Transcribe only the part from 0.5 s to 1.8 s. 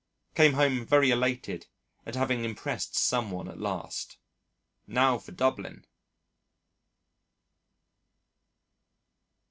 home very elated